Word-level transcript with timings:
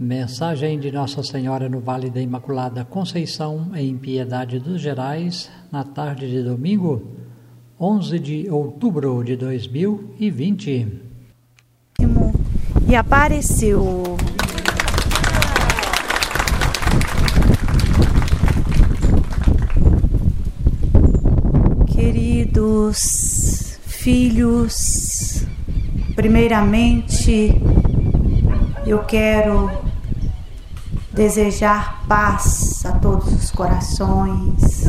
Mensagem 0.00 0.78
de 0.78 0.92
Nossa 0.92 1.24
Senhora 1.24 1.68
no 1.68 1.80
Vale 1.80 2.08
da 2.08 2.20
Imaculada 2.20 2.84
Conceição, 2.84 3.72
em 3.74 3.98
Piedade 3.98 4.60
dos 4.60 4.80
Gerais, 4.80 5.50
na 5.72 5.82
tarde 5.82 6.30
de 6.30 6.40
domingo, 6.40 7.02
11 7.80 8.20
de 8.20 8.48
outubro 8.48 9.24
de 9.24 9.34
2020. 9.34 10.86
E 12.88 12.94
apareceu. 12.94 14.16
Queridos 21.88 23.80
filhos, 23.82 25.44
primeiramente 26.14 27.60
eu 28.86 29.00
quero 29.00 29.87
desejar 31.18 32.04
paz 32.06 32.86
a 32.86 32.92
todos 32.92 33.26
os 33.32 33.50
corações, 33.50 34.86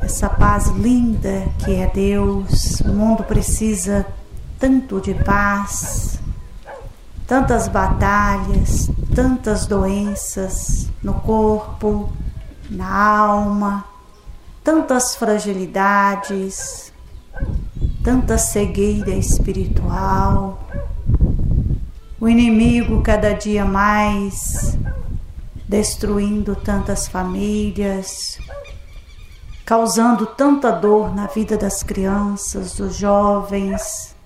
essa 0.00 0.28
paz 0.28 0.66
linda 0.70 1.46
que 1.60 1.76
é 1.76 1.86
Deus. 1.86 2.80
O 2.80 2.88
mundo 2.88 3.22
precisa 3.22 4.04
tanto 4.58 5.00
de 5.00 5.14
paz, 5.14 6.18
tantas 7.28 7.68
batalhas, 7.68 8.90
tantas 9.14 9.66
doenças 9.66 10.88
no 11.00 11.14
corpo, 11.14 12.10
na 12.68 12.90
alma, 12.90 13.84
tantas 14.64 15.14
fragilidades, 15.14 16.92
tanta 18.02 18.36
cegueira 18.36 19.12
espiritual 19.12 20.67
o 22.20 22.28
inimigo 22.28 23.00
cada 23.02 23.32
dia 23.32 23.64
mais 23.64 24.76
destruindo 25.68 26.56
tantas 26.56 27.06
famílias, 27.06 28.38
causando 29.64 30.26
tanta 30.26 30.72
dor 30.72 31.14
na 31.14 31.26
vida 31.26 31.56
das 31.56 31.82
crianças, 31.82 32.74
dos 32.74 32.96
jovens. 32.96 34.16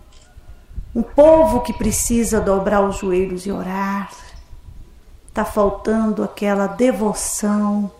Um 0.94 1.02
povo 1.02 1.60
que 1.60 1.72
precisa 1.72 2.40
dobrar 2.40 2.80
os 2.82 2.98
joelhos 2.98 3.44
e 3.44 3.50
orar. 3.50 4.10
Está 5.28 5.44
faltando 5.44 6.22
aquela 6.22 6.66
devoção, 6.66 7.90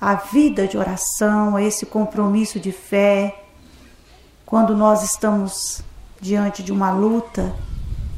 a 0.00 0.14
vida 0.14 0.66
de 0.66 0.76
oração, 0.76 1.56
a 1.56 1.62
esse 1.62 1.86
compromisso 1.86 2.58
de 2.58 2.72
fé. 2.72 3.42
Quando 4.44 4.76
nós 4.76 5.02
estamos 5.02 5.82
diante 6.20 6.62
de 6.62 6.72
uma 6.72 6.90
luta, 6.90 7.54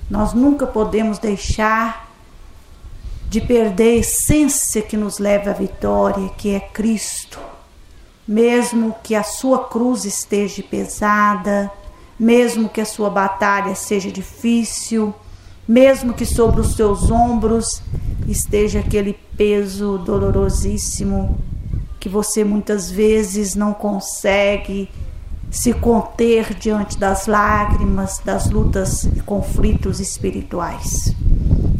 nós 0.08 0.32
nunca 0.32 0.66
podemos 0.66 1.18
deixar 1.18 2.06
de 3.28 3.40
perder 3.40 3.94
a 3.94 4.00
essência 4.00 4.82
que 4.82 4.96
nos 4.96 5.18
leva 5.18 5.50
à 5.50 5.54
vitória, 5.54 6.28
que 6.36 6.54
é 6.54 6.60
Cristo. 6.60 7.38
Mesmo 8.26 8.94
que 9.02 9.14
a 9.14 9.22
sua 9.22 9.64
cruz 9.64 10.04
esteja 10.04 10.62
pesada, 10.62 11.70
mesmo 12.18 12.68
que 12.68 12.80
a 12.80 12.84
sua 12.84 13.10
batalha 13.10 13.74
seja 13.74 14.10
difícil, 14.10 15.14
mesmo 15.66 16.14
que 16.14 16.24
sobre 16.24 16.60
os 16.60 16.74
seus 16.74 17.10
ombros 17.10 17.82
esteja 18.28 18.80
aquele 18.80 19.12
peso 19.36 19.98
dolorosíssimo 19.98 21.38
que 21.98 22.08
você 22.08 22.44
muitas 22.44 22.90
vezes 22.90 23.56
não 23.56 23.74
consegue 23.74 24.88
se 25.56 25.72
conter 25.72 26.52
diante 26.52 26.98
das 26.98 27.26
lágrimas, 27.26 28.20
das 28.22 28.50
lutas 28.50 29.04
e 29.04 29.20
conflitos 29.20 30.00
espirituais. 30.00 31.14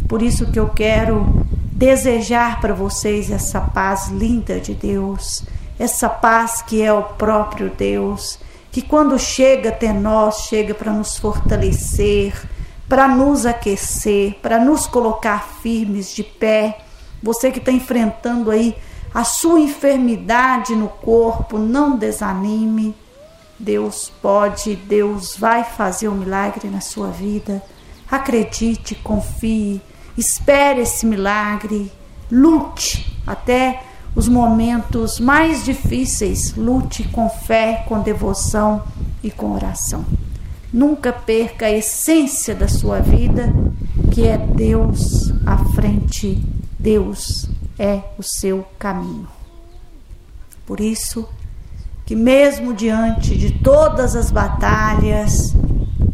Por 0.08 0.22
isso 0.22 0.50
que 0.50 0.58
eu 0.58 0.70
quero 0.70 1.44
desejar 1.72 2.58
para 2.62 2.72
vocês 2.72 3.30
essa 3.30 3.60
paz 3.60 4.08
linda 4.08 4.58
de 4.58 4.72
Deus, 4.72 5.44
essa 5.78 6.08
paz 6.08 6.62
que 6.62 6.80
é 6.80 6.90
o 6.90 7.02
próprio 7.02 7.68
Deus, 7.68 8.38
que 8.72 8.80
quando 8.80 9.18
chega 9.18 9.68
até 9.68 9.92
nós, 9.92 10.46
chega 10.48 10.72
para 10.72 10.90
nos 10.90 11.18
fortalecer, 11.18 12.32
para 12.88 13.06
nos 13.06 13.44
aquecer, 13.44 14.38
para 14.40 14.58
nos 14.58 14.86
colocar 14.86 15.46
firmes 15.60 16.14
de 16.14 16.24
pé. 16.24 16.78
Você 17.22 17.52
que 17.52 17.58
está 17.58 17.72
enfrentando 17.72 18.50
aí 18.50 18.74
a 19.12 19.22
sua 19.22 19.60
enfermidade 19.60 20.74
no 20.74 20.88
corpo, 20.88 21.58
não 21.58 21.98
desanime 21.98 22.94
Deus 23.58 24.12
pode, 24.20 24.76
Deus 24.76 25.36
vai 25.36 25.64
fazer 25.64 26.08
um 26.08 26.14
milagre 26.14 26.68
na 26.68 26.80
sua 26.80 27.08
vida. 27.08 27.62
Acredite, 28.10 28.94
confie, 28.94 29.80
espere 30.16 30.82
esse 30.82 31.06
milagre, 31.06 31.90
lute 32.30 33.16
até 33.26 33.82
os 34.14 34.28
momentos 34.28 35.20
mais 35.20 35.64
difíceis, 35.64 36.54
lute 36.56 37.04
com 37.04 37.28
fé, 37.28 37.84
com 37.86 38.00
devoção 38.00 38.82
e 39.22 39.30
com 39.30 39.52
oração. 39.52 40.04
Nunca 40.72 41.12
perca 41.12 41.66
a 41.66 41.72
essência 41.72 42.54
da 42.54 42.68
sua 42.68 43.00
vida, 43.00 43.52
que 44.12 44.26
é 44.26 44.38
Deus 44.38 45.32
à 45.44 45.58
frente, 45.74 46.42
Deus 46.78 47.48
é 47.78 48.02
o 48.18 48.22
seu 48.22 48.66
caminho. 48.78 49.28
Por 50.66 50.80
isso, 50.80 51.28
que, 52.06 52.14
mesmo 52.14 52.72
diante 52.72 53.36
de 53.36 53.50
todas 53.58 54.14
as 54.14 54.30
batalhas, 54.30 55.52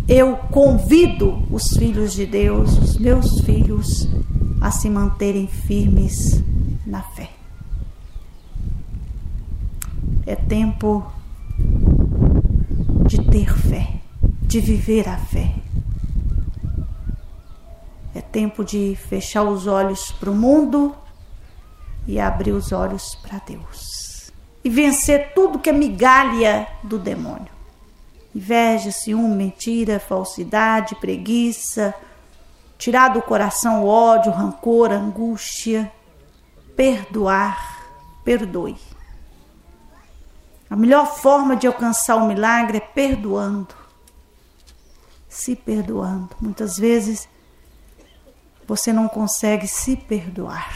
eu 0.09 0.39
convido 0.51 1.47
os 1.51 1.77
filhos 1.77 2.15
de 2.15 2.25
Deus, 2.25 2.79
os 2.79 2.97
meus 2.97 3.41
filhos, 3.41 4.09
a 4.59 4.71
se 4.71 4.89
manterem 4.89 5.47
firmes 5.47 6.43
na 6.87 7.03
fé. 7.03 7.29
É 10.27 10.35
tempo 10.35 11.05
de 13.07 13.23
ter 13.29 13.53
fé, 13.55 14.01
de 14.41 14.61
viver 14.61 15.07
a 15.07 15.19
fé. 15.19 15.55
É 18.15 18.23
tempo 18.23 18.65
de 18.65 18.97
fechar 18.97 19.43
os 19.43 19.67
olhos 19.67 20.11
para 20.13 20.31
o 20.31 20.35
mundo 20.35 20.95
e 22.07 22.19
abrir 22.19 22.53
os 22.53 22.73
olhos 22.73 23.15
para 23.17 23.39
Deus 23.41 24.12
e 24.65 24.71
vencer 24.71 25.33
tudo 25.35 25.59
que 25.59 25.71
é 25.71 25.73
migalha 25.73 26.69
do 26.83 26.99
demônio. 26.99 27.51
Inveja, 28.35 28.91
ciúme, 28.91 29.35
mentira, 29.35 30.01
falsidade, 30.01 30.95
preguiça, 30.97 31.95
tirar 32.79 33.09
do 33.09 33.21
coração 33.21 33.85
ódio, 33.85 34.33
rancor, 34.33 34.91
angústia, 34.91 35.93
perdoar, 36.75 37.85
perdoe. 38.25 38.77
A 40.71 40.77
melhor 40.77 41.07
forma 41.07 41.55
de 41.55 41.67
alcançar 41.67 42.17
o 42.17 42.27
milagre 42.27 42.79
é 42.79 42.81
perdoando. 42.81 43.75
Se 45.29 45.55
perdoando. 45.55 46.31
Muitas 46.41 46.79
vezes 46.79 47.29
você 48.67 48.93
não 48.93 49.07
consegue 49.07 49.69
se 49.69 49.97
perdoar. 49.97 50.75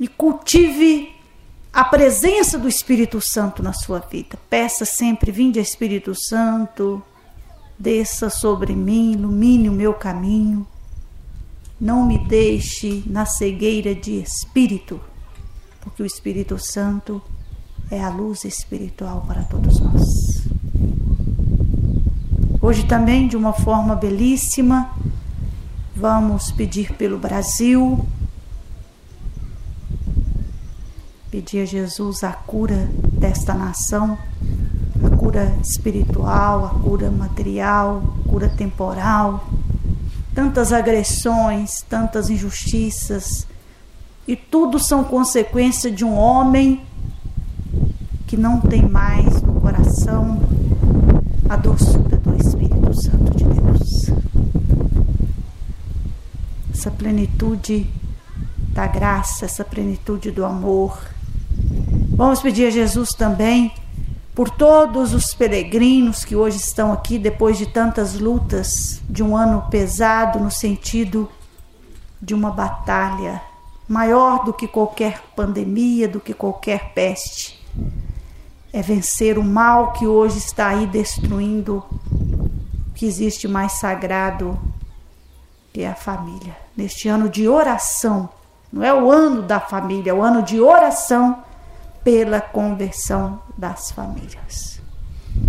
E 0.00 0.08
cultive 0.08 1.13
a 1.74 1.82
presença 1.82 2.56
do 2.56 2.68
Espírito 2.68 3.20
Santo 3.20 3.60
na 3.60 3.72
sua 3.72 3.98
vida. 3.98 4.38
Peça 4.48 4.84
sempre: 4.84 5.32
Vinde 5.32 5.58
Espírito 5.58 6.14
Santo, 6.14 7.02
desça 7.76 8.30
sobre 8.30 8.76
mim, 8.76 9.12
ilumine 9.12 9.68
o 9.68 9.72
meu 9.72 9.92
caminho. 9.92 10.64
Não 11.80 12.06
me 12.06 12.16
deixe 12.16 13.02
na 13.06 13.26
cegueira 13.26 13.92
de 13.92 14.12
espírito, 14.20 15.00
porque 15.80 16.00
o 16.00 16.06
Espírito 16.06 16.56
Santo 16.56 17.20
é 17.90 18.00
a 18.00 18.08
luz 18.08 18.44
espiritual 18.44 19.24
para 19.26 19.42
todos 19.42 19.80
nós. 19.80 20.44
Hoje 22.62 22.86
também, 22.86 23.26
de 23.26 23.36
uma 23.36 23.52
forma 23.52 23.96
belíssima, 23.96 24.90
vamos 25.94 26.52
pedir 26.52 26.92
pelo 26.94 27.18
Brasil, 27.18 28.06
pedir 31.34 31.62
a 31.62 31.64
Jesus 31.64 32.22
a 32.22 32.32
cura 32.32 32.88
desta 33.12 33.54
nação, 33.54 34.16
a 35.04 35.16
cura 35.16 35.52
espiritual, 35.60 36.64
a 36.64 36.68
cura 36.68 37.10
material, 37.10 38.04
cura 38.28 38.48
temporal, 38.48 39.44
tantas 40.32 40.72
agressões, 40.72 41.82
tantas 41.90 42.30
injustiças, 42.30 43.48
e 44.28 44.36
tudo 44.36 44.78
são 44.78 45.02
consequência 45.02 45.90
de 45.90 46.04
um 46.04 46.16
homem 46.16 46.86
que 48.28 48.36
não 48.36 48.60
tem 48.60 48.88
mais 48.88 49.42
no 49.42 49.60
coração 49.60 50.40
a 51.48 51.56
doçura 51.56 52.16
do 52.16 52.36
Espírito 52.36 52.94
Santo 52.94 53.36
de 53.36 53.42
Deus. 53.42 54.06
Essa 56.72 56.92
plenitude 56.92 57.90
da 58.68 58.86
graça, 58.86 59.44
essa 59.44 59.64
plenitude 59.64 60.30
do 60.30 60.44
amor, 60.44 61.13
Vamos 62.16 62.40
pedir 62.40 62.68
a 62.68 62.70
Jesus 62.70 63.10
também 63.10 63.74
por 64.36 64.48
todos 64.48 65.12
os 65.12 65.34
peregrinos 65.34 66.24
que 66.24 66.36
hoje 66.36 66.58
estão 66.58 66.92
aqui 66.92 67.18
depois 67.18 67.58
de 67.58 67.66
tantas 67.66 68.20
lutas, 68.20 69.02
de 69.10 69.20
um 69.20 69.36
ano 69.36 69.66
pesado 69.68 70.38
no 70.38 70.48
sentido 70.48 71.28
de 72.22 72.32
uma 72.32 72.52
batalha 72.52 73.42
maior 73.88 74.44
do 74.44 74.52
que 74.52 74.68
qualquer 74.68 75.22
pandemia, 75.34 76.06
do 76.06 76.20
que 76.20 76.32
qualquer 76.32 76.92
peste. 76.94 77.60
É 78.72 78.80
vencer 78.80 79.36
o 79.36 79.42
mal 79.42 79.92
que 79.92 80.06
hoje 80.06 80.38
está 80.38 80.68
aí 80.68 80.86
destruindo 80.86 81.82
o 81.90 82.94
que 82.94 83.06
existe 83.06 83.48
mais 83.48 83.72
sagrado 83.72 84.56
que 85.72 85.80
é 85.80 85.88
a 85.88 85.96
família. 85.96 86.56
Neste 86.76 87.08
ano 87.08 87.28
de 87.28 87.48
oração, 87.48 88.28
não 88.72 88.84
é 88.84 88.94
o 88.94 89.10
ano 89.10 89.42
da 89.42 89.58
família, 89.58 90.12
é 90.12 90.14
o 90.14 90.22
ano 90.22 90.42
de 90.42 90.60
oração 90.60 91.42
pela 92.04 92.40
conversão 92.40 93.40
das 93.56 93.90
famílias. 93.90 94.80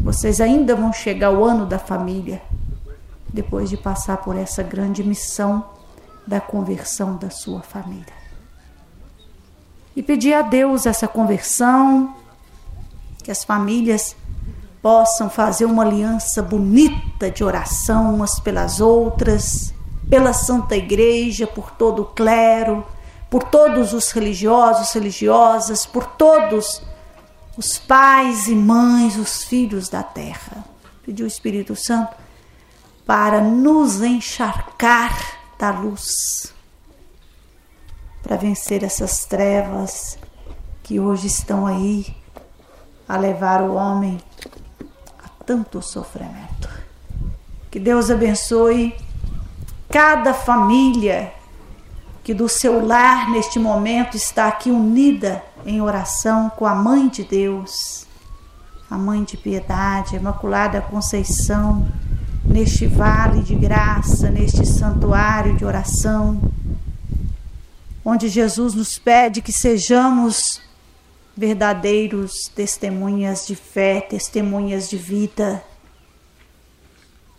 Vocês 0.01 0.39
ainda 0.41 0.75
vão 0.75 0.91
chegar 0.91 1.27
ao 1.27 1.43
ano 1.43 1.65
da 1.65 1.77
família 1.77 2.41
depois 3.31 3.69
de 3.69 3.75
passar 3.75 4.17
por 4.17 4.37
essa 4.37 4.63
grande 4.63 5.03
missão 5.03 5.65
da 6.25 6.39
conversão 6.39 7.17
da 7.17 7.29
sua 7.29 7.61
família. 7.61 8.13
E 9.95 10.01
pedir 10.01 10.33
a 10.33 10.41
Deus 10.41 10.85
essa 10.85 11.07
conversão, 11.07 12.15
que 13.23 13.29
as 13.29 13.43
famílias 13.43 14.15
possam 14.81 15.29
fazer 15.29 15.65
uma 15.65 15.83
aliança 15.83 16.41
bonita 16.41 17.29
de 17.29 17.43
oração 17.43 18.13
umas 18.13 18.39
pelas 18.39 18.79
outras, 18.79 19.73
pela 20.09 20.31
Santa 20.31 20.75
Igreja, 20.75 21.45
por 21.47 21.71
todo 21.71 22.03
o 22.03 22.05
clero, 22.05 22.85
por 23.35 23.43
todos 23.43 23.91
os 23.91 24.11
religiosos, 24.11 24.93
religiosas, 24.93 25.85
por 25.85 26.05
todos 26.05 26.81
os 27.57 27.77
pais 27.77 28.47
e 28.47 28.55
mães, 28.55 29.17
os 29.17 29.43
filhos 29.43 29.89
da 29.89 30.01
terra. 30.01 30.63
Pediu 31.03 31.25
o 31.25 31.27
Espírito 31.27 31.75
Santo 31.75 32.15
para 33.05 33.41
nos 33.41 34.01
encharcar 34.01 35.37
da 35.59 35.69
luz, 35.69 36.53
para 38.23 38.37
vencer 38.37 38.85
essas 38.85 39.25
trevas 39.25 40.17
que 40.81 40.97
hoje 40.97 41.27
estão 41.27 41.67
aí 41.67 42.15
a 43.05 43.17
levar 43.17 43.61
o 43.63 43.73
homem 43.73 44.17
a 45.21 45.27
tanto 45.43 45.81
sofrimento. 45.81 46.69
Que 47.69 47.81
Deus 47.81 48.09
abençoe 48.09 48.95
cada 49.89 50.33
família 50.33 51.33
que 52.25 52.33
do 52.33 52.49
seu 52.49 52.83
lar 52.83 53.29
neste 53.29 53.59
momento 53.59 54.17
está 54.17 54.47
aqui 54.47 54.71
unida 54.71 55.43
em 55.63 55.79
oração 55.79 56.49
com 56.49 56.65
a 56.65 56.73
Mãe 56.73 57.07
de 57.07 57.23
Deus, 57.23 58.07
a 58.89 58.97
Mãe 58.97 59.23
de 59.23 59.37
Piedade, 59.37 60.15
a 60.15 60.19
Imaculada 60.19 60.81
Conceição, 60.81 61.87
neste 62.43 62.87
vale 62.87 63.43
de 63.43 63.53
graça, 63.53 64.31
neste 64.31 64.65
santuário 64.65 65.55
de 65.55 65.63
oração, 65.63 66.41
onde 68.03 68.27
Jesus 68.27 68.73
nos 68.73 68.97
pede 68.97 69.39
que 69.39 69.53
sejamos 69.53 70.59
verdadeiros 71.37 72.49
testemunhas 72.55 73.45
de 73.45 73.55
fé, 73.55 74.01
testemunhas 74.01 74.89
de 74.89 74.97
vida. 74.97 75.63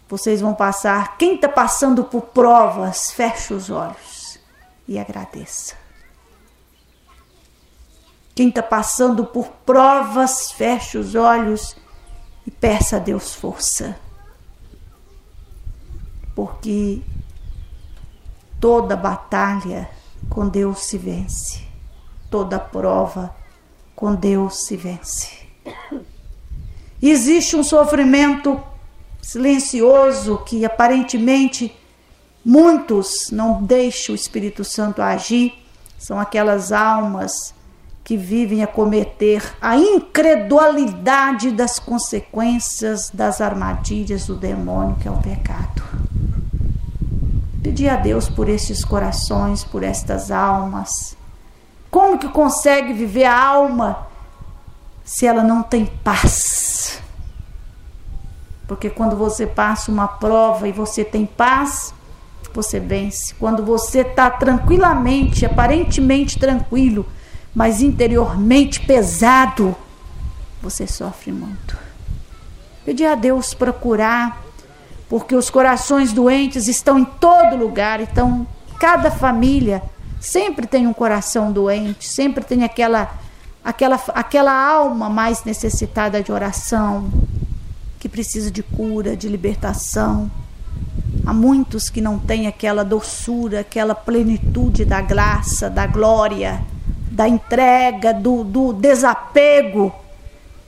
Vocês 0.09 0.41
vão 0.41 0.55
passar, 0.55 1.19
quem 1.19 1.35
está 1.35 1.49
passando 1.49 2.05
por 2.05 2.27
provas, 2.27 3.11
feche 3.11 3.53
os 3.53 3.69
olhos 3.69 4.16
e 4.89 4.99
agradeça. 4.99 5.75
Quem 8.35 8.49
está 8.49 8.63
passando 8.63 9.25
por 9.25 9.49
provas, 9.65 10.53
feche 10.53 10.99
os 10.99 11.15
olhos 11.15 11.75
e 12.47 12.51
peça 12.51 12.97
a 12.97 12.99
Deus 12.99 13.35
força. 13.35 13.99
Porque 16.35 17.01
toda 18.61 18.95
batalha 18.95 19.89
com 20.29 20.47
Deus 20.47 20.81
se 20.81 20.99
vence, 20.99 21.67
toda 22.31 22.59
prova 22.59 23.35
com 23.95 24.15
Deus 24.15 24.67
se 24.67 24.77
vence. 24.77 25.47
Existe 27.01 27.57
um 27.57 27.65
sofrimento 27.65 28.63
silencioso 29.23 30.39
que 30.45 30.65
aparentemente 30.65 31.75
Muitos 32.49 33.33
não 33.33 33.61
deixam 33.61 34.13
o 34.13 34.15
Espírito 34.15 34.63
Santo 34.63 35.03
agir, 35.03 35.53
são 35.99 36.21
aquelas 36.21 36.71
almas 36.71 37.53
que 38.05 38.17
vivem 38.17 38.63
a 38.63 38.69
cometer 38.69 39.43
a 39.61 39.77
incredulidade 39.77 41.51
das 41.51 41.81
consequências 41.81 43.11
das 43.13 43.41
armadilhas 43.41 44.29
do 44.29 44.37
demônio, 44.37 44.95
que 44.95 45.09
é 45.09 45.11
o 45.11 45.21
pecado. 45.21 45.83
Pedir 47.65 47.89
a 47.89 47.97
Deus 47.97 48.29
por 48.29 48.49
estes 48.49 48.85
corações, 48.85 49.65
por 49.65 49.83
estas 49.83 50.31
almas. 50.31 51.17
Como 51.91 52.17
que 52.17 52.29
consegue 52.29 52.93
viver 52.93 53.25
a 53.25 53.45
alma 53.45 54.07
se 55.05 55.27
ela 55.27 55.43
não 55.43 55.65
tem 55.65 55.85
paz? 55.85 57.03
Porque 58.69 58.89
quando 58.89 59.17
você 59.17 59.49
passa 59.49 59.91
uma 59.91 60.07
prova 60.07 60.69
e 60.69 60.73
você 60.73 61.05
tem 61.05 61.27
paz, 61.27 61.93
você 62.57 62.81
vence. 62.81 63.35
Quando 63.35 63.63
você 63.65 64.01
está 64.01 64.31
tranquilamente, 64.31 65.45
aparentemente 65.45 66.39
tranquilo, 66.39 67.07
mas 67.55 67.83
interiormente 67.83 68.81
pesado, 68.81 69.77
você 70.61 70.87
sofre 70.87 71.31
muito. 71.33 71.77
Pedir 72.85 73.07
a 73.07 73.15
Deus 73.15 73.53
para 73.53 73.73
curar, 73.73 74.43
porque 75.09 75.37
os 75.37 75.51
corações 75.51 76.13
doentes 76.13 76.67
estão 76.67 76.99
em 76.99 77.05
todo 77.05 77.57
lugar, 77.57 78.01
então 78.01 78.47
cada 78.81 79.11
família 79.11 79.83
sempre 80.21 80.67
tem 80.67 80.87
um 80.87 80.93
coração 80.93 81.53
doente, 81.53 82.09
sempre 82.09 82.43
tem 82.43 82.65
aquela 82.65 83.15
aquela 83.63 84.01
aquela 84.15 84.53
alma 84.53 85.11
mais 85.11 85.45
necessitada 85.45 86.23
de 86.23 86.33
oração, 86.33 87.11
que 88.01 88.09
precisa 88.09 88.51
de 88.51 88.63
cura, 88.63 89.17
de 89.17 89.29
libertação. 89.29 90.31
Há 91.27 91.33
muitos 91.35 91.91
que 91.91 92.01
não 92.01 92.21
têm 92.21 92.47
aquela 92.47 92.85
doçura, 92.85 93.59
aquela 93.59 93.97
plenitude 93.97 94.85
da 94.85 95.01
graça, 95.01 95.69
da 95.69 95.85
glória, 95.85 96.63
da 97.11 97.29
entrega, 97.29 98.15
do, 98.15 98.45
do 98.45 98.73
desapego. 98.73 99.93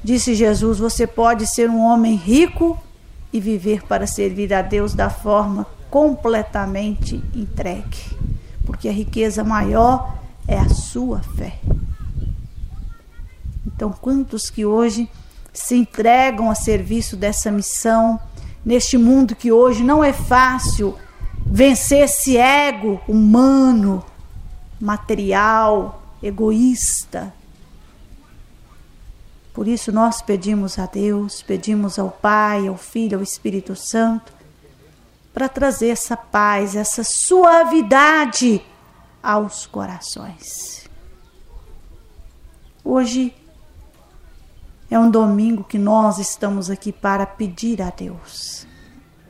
Disse 0.03 0.35
Jesus: 0.35 0.81
Você 0.81 1.07
pode 1.07 1.47
ser 1.47 1.71
um 1.71 1.81
homem 1.81 2.17
rico 2.17 2.77
e 3.33 3.39
viver 3.39 3.85
para 3.85 4.05
servir 4.05 4.53
a 4.53 4.61
Deus 4.61 4.95
da 4.95 5.09
forma 5.09 5.65
completamente 5.89 7.23
entregue, 7.33 8.17
porque 8.67 8.89
a 8.89 8.93
riqueza 8.93 9.45
maior 9.45 10.19
é 10.49 10.59
a 10.59 10.69
sua 10.69 11.21
fé. 11.21 11.53
Então, 13.65 13.93
quantos 13.93 14.51
que 14.51 14.67
hoje 14.67 15.09
se 15.53 15.77
entregam 15.77 16.51
a 16.51 16.55
serviço 16.57 17.17
dessa 17.17 17.49
missão, 17.49 18.19
neste 18.69 18.99
mundo 18.99 19.35
que 19.35 19.51
hoje 19.51 19.83
não 19.83 20.05
é 20.05 20.13
fácil 20.13 20.95
vencer 21.47 22.05
esse 22.05 22.37
ego 22.37 23.01
humano, 23.09 24.05
material, 24.79 26.03
egoísta. 26.23 27.33
Por 29.55 29.67
isso 29.67 29.91
nós 29.91 30.21
pedimos 30.21 30.79
a 30.79 30.85
Deus, 30.85 31.41
pedimos 31.41 31.99
ao 31.99 32.11
Pai, 32.11 32.69
ao 32.69 32.77
Filho, 32.77 33.17
ao 33.17 33.23
Espírito 33.23 33.75
Santo, 33.75 34.35
para 35.33 35.49
trazer 35.49 35.89
essa 35.89 36.15
paz, 36.15 36.77
essa 36.77 37.03
suavidade 37.03 38.61
aos 39.23 39.65
corações. 39.65 40.87
Hoje 42.85 43.35
é 44.91 44.99
um 44.99 45.11
domingo 45.11 45.65
que 45.65 45.79
nós 45.79 46.19
estamos 46.19 46.71
aqui 46.71 46.93
para 46.93 47.27
pedir 47.27 47.83
a 47.83 47.91
Deus, 47.91 48.67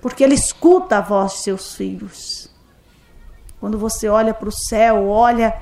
porque 0.00 0.22
Ele 0.22 0.34
escuta 0.34 0.98
a 0.98 1.00
voz 1.00 1.32
de 1.32 1.38
seus 1.38 1.74
filhos. 1.74 2.50
Quando 3.60 3.76
você 3.76 4.08
olha 4.08 4.32
para 4.32 4.48
o 4.48 4.52
céu, 4.52 5.08
olha 5.08 5.60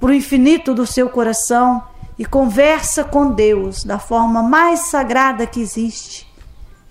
para 0.00 0.08
o 0.08 0.14
infinito 0.14 0.74
do 0.74 0.86
seu 0.86 1.08
coração 1.08 1.82
e 2.18 2.24
conversa 2.24 3.04
com 3.04 3.30
Deus 3.30 3.84
da 3.84 3.98
forma 3.98 4.42
mais 4.42 4.80
sagrada 4.88 5.46
que 5.46 5.60
existe, 5.60 6.26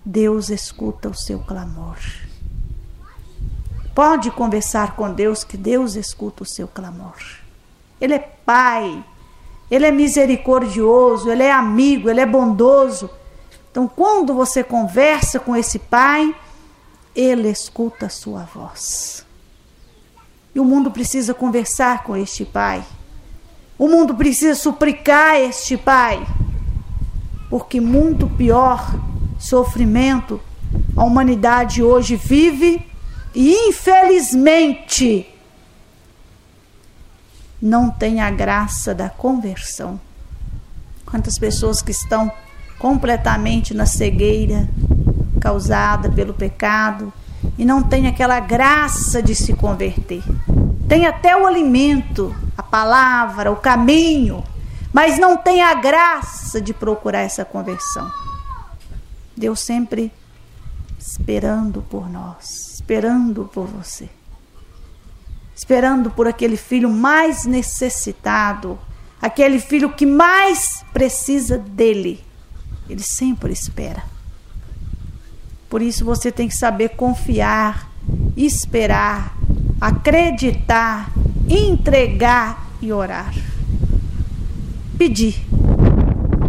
Deus 0.05 0.49
escuta 0.49 1.09
o 1.09 1.15
seu 1.15 1.39
clamor. 1.39 1.97
Pode 3.93 4.29
conversar 4.31 4.95
com 4.95 5.11
Deus, 5.11 5.43
que 5.43 5.57
Deus 5.57 5.95
escuta 5.95 6.43
o 6.43 6.45
seu 6.45 6.67
clamor. 6.67 7.15
Ele 7.99 8.13
é 8.13 8.19
Pai, 8.19 9.03
ele 9.69 9.85
é 9.85 9.91
misericordioso, 9.91 11.29
ele 11.29 11.43
é 11.43 11.51
amigo, 11.51 12.09
ele 12.09 12.21
é 12.21 12.25
bondoso. 12.25 13.09
Então, 13.71 13.87
quando 13.87 14.33
você 14.33 14.63
conversa 14.63 15.39
com 15.39 15.55
esse 15.55 15.79
Pai, 15.79 16.35
ele 17.15 17.49
escuta 17.49 18.05
a 18.05 18.09
sua 18.09 18.43
voz. 18.43 19.25
E 20.53 20.59
o 20.59 20.65
mundo 20.65 20.91
precisa 20.91 21.33
conversar 21.33 22.03
com 22.03 22.15
este 22.15 22.45
Pai. 22.45 22.83
O 23.77 23.87
mundo 23.87 24.15
precisa 24.15 24.55
suplicar 24.55 25.35
este 25.35 25.75
Pai. 25.77 26.25
porque 27.49 27.79
muito 27.79 28.27
pior 28.27 28.93
sofrimento 29.37 30.41
a 30.95 31.03
humanidade 31.03 31.83
hoje 31.83 32.15
vive 32.15 32.81
e 33.33 33.69
infelizmente 33.69 35.27
não 37.61 37.89
tem 37.89 38.21
a 38.21 38.29
graça 38.29 38.93
da 38.93 39.09
conversão. 39.09 39.99
Quantas 41.05 41.37
pessoas 41.37 41.81
que 41.81 41.91
estão 41.91 42.31
completamente 42.77 43.73
na 43.73 43.85
cegueira 43.85 44.67
causada 45.39 46.09
pelo 46.09 46.33
pecado 46.33 47.13
e 47.57 47.63
não 47.63 47.83
tem 47.83 48.07
aquela 48.07 48.39
graça 48.39 49.21
de 49.21 49.35
se 49.35 49.53
converter. 49.53 50.23
Tem 50.87 51.05
até 51.05 51.35
o 51.35 51.45
alimento, 51.45 52.35
a 52.57 52.63
palavra, 52.63 53.51
o 53.51 53.55
caminho, 53.55 54.43
mas 54.91 55.17
não 55.17 55.37
tem 55.37 55.61
a 55.61 55.73
graça 55.73 56.59
de 56.59 56.73
procurar 56.73 57.21
essa 57.21 57.45
conversão. 57.45 58.11
Deus 59.35 59.59
sempre 59.59 60.11
esperando 60.97 61.81
por 61.81 62.09
nós, 62.09 62.73
esperando 62.75 63.49
por 63.53 63.67
você, 63.67 64.09
esperando 65.55 66.11
por 66.11 66.27
aquele 66.27 66.57
filho 66.57 66.89
mais 66.89 67.45
necessitado, 67.45 68.77
aquele 69.21 69.59
filho 69.59 69.93
que 69.93 70.05
mais 70.05 70.83
precisa 70.91 71.57
dele. 71.57 72.21
Ele 72.89 73.01
sempre 73.01 73.53
espera. 73.53 74.03
Por 75.69 75.81
isso 75.81 76.03
você 76.03 76.29
tem 76.31 76.49
que 76.49 76.55
saber 76.55 76.89
confiar, 76.89 77.89
esperar, 78.35 79.35
acreditar, 79.79 81.11
entregar 81.49 82.67
e 82.81 82.91
orar. 82.91 83.33
Pedir. 84.97 85.41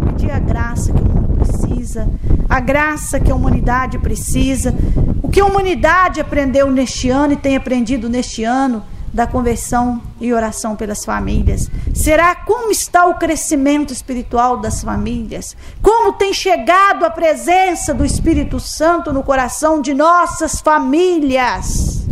Pedir 0.09 0.31
a 0.31 0.39
graça 0.39 0.91
que 0.91 1.01
o 1.01 1.05
mundo 1.05 1.45
precisa, 1.45 2.09
a 2.49 2.59
graça 2.59 3.19
que 3.19 3.31
a 3.31 3.35
humanidade 3.35 3.97
precisa, 3.97 4.75
o 5.23 5.29
que 5.29 5.39
a 5.39 5.45
humanidade 5.45 6.19
aprendeu 6.19 6.69
neste 6.69 7.09
ano 7.09 7.33
e 7.33 7.37
tem 7.37 7.55
aprendido 7.55 8.09
neste 8.09 8.43
ano 8.43 8.83
da 9.17 9.25
conversão 9.25 9.99
e 10.21 10.31
oração 10.31 10.75
pelas 10.75 11.03
famílias? 11.03 11.71
Será 11.95 12.35
como 12.35 12.69
está 12.69 13.07
o 13.07 13.15
crescimento 13.15 13.91
espiritual 13.91 14.57
das 14.57 14.83
famílias? 14.83 15.57
Como 15.81 16.13
tem 16.13 16.31
chegado 16.35 17.03
a 17.03 17.09
presença 17.09 17.95
do 17.95 18.05
Espírito 18.05 18.59
Santo 18.59 19.11
no 19.11 19.23
coração 19.23 19.81
de 19.81 19.95
nossas 19.95 20.61
famílias? 20.61 22.05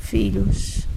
Filhos, 0.00 0.88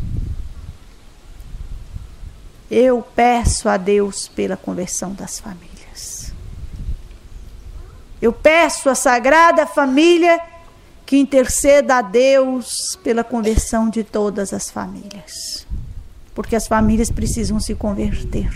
eu 2.72 3.06
peço 3.16 3.70
a 3.70 3.78
Deus 3.78 4.28
pela 4.28 4.58
conversão 4.58 5.14
das 5.14 5.40
famílias. 5.40 6.34
Eu 8.20 8.34
peço 8.34 8.90
à 8.90 8.96
Sagrada 8.96 9.68
Família 9.68 10.51
que 11.12 11.18
interceda 11.18 11.98
a 11.98 12.02
Deus 12.02 12.98
pela 13.04 13.22
conversão 13.22 13.90
de 13.90 14.02
todas 14.02 14.54
as 14.54 14.72
famílias. 14.72 15.68
Porque 16.34 16.56
as 16.56 16.70
famílias 16.70 17.12
precisam 17.12 17.60
se 17.60 17.76
converter. 17.76 18.50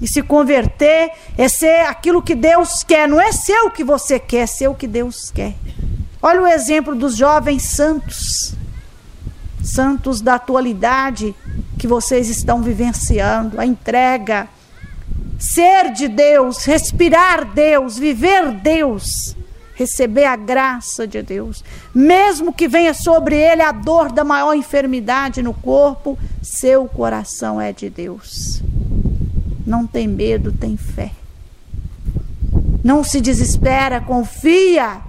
E 0.00 0.06
se 0.06 0.22
converter 0.22 1.10
é 1.36 1.48
ser 1.48 1.86
aquilo 1.86 2.22
que 2.22 2.36
Deus 2.36 2.84
quer, 2.84 3.08
não 3.08 3.20
é 3.20 3.32
ser 3.32 3.62
o 3.62 3.70
que 3.72 3.82
você 3.82 4.20
quer, 4.20 4.42
é 4.42 4.46
ser 4.46 4.68
o 4.68 4.76
que 4.76 4.86
Deus 4.86 5.32
quer. 5.32 5.56
Olha 6.22 6.42
o 6.42 6.46
exemplo 6.46 6.94
dos 6.94 7.16
jovens 7.16 7.64
santos, 7.64 8.54
santos 9.60 10.20
da 10.20 10.36
atualidade 10.36 11.34
que 11.76 11.88
vocês 11.88 12.28
estão 12.28 12.62
vivenciando, 12.62 13.60
a 13.60 13.66
entrega, 13.66 14.48
ser 15.36 15.90
de 15.92 16.06
Deus, 16.06 16.64
respirar 16.64 17.44
Deus, 17.44 17.98
viver 17.98 18.52
Deus 18.52 19.34
receber 19.74 20.24
a 20.24 20.36
graça 20.36 21.06
de 21.06 21.20
Deus, 21.22 21.64
mesmo 21.94 22.52
que 22.52 22.68
venha 22.68 22.94
sobre 22.94 23.36
ele 23.36 23.62
a 23.62 23.72
dor 23.72 24.12
da 24.12 24.24
maior 24.24 24.54
enfermidade 24.54 25.42
no 25.42 25.52
corpo, 25.52 26.18
seu 26.42 26.86
coração 26.86 27.60
é 27.60 27.72
de 27.72 27.90
Deus. 27.90 28.62
Não 29.66 29.86
tem 29.86 30.06
medo, 30.06 30.52
tem 30.52 30.76
fé. 30.76 31.10
Não 32.82 33.02
se 33.02 33.20
desespera, 33.20 34.00
confia, 34.00 35.00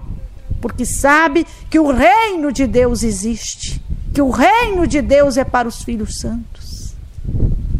porque 0.62 0.86
sabe 0.86 1.46
que 1.70 1.80
o 1.80 1.92
reino 1.92 2.52
de 2.52 2.66
Deus 2.66 3.04
existe, 3.04 3.82
que 4.14 4.22
o 4.22 4.30
reino 4.30 4.88
de 4.88 5.02
Deus 5.02 5.38
é 5.38 5.44
para 5.44 5.68
os 5.68 5.84
filhos 5.84 6.20
santos. 6.20 6.96